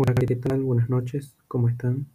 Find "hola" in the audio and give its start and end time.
0.00-0.14